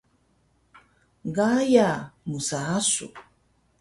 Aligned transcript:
Gaya 1.35 2.11
msaasu 2.25 3.11